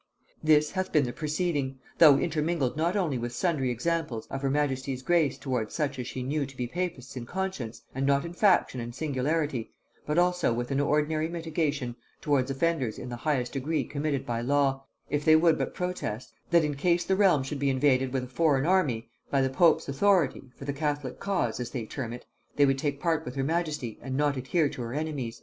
[0.43, 5.03] "This hath been the proceeding, though intermingled not only with sundry examples of her majesty's
[5.03, 8.81] grace towards such as she knew to be papists in conscience, and not in faction
[8.81, 9.73] and singularity,
[10.07, 14.83] but also with an ordinary mitigation towards offenders in the highest degree committed by law,
[15.11, 18.27] if they would but protest, that in case the realm should be invaded with a
[18.27, 22.25] foreign army, by the Pope's authority, for the catholic cause, as they term it,
[22.55, 25.39] they would take part with her majesty and not adhere to her enemies."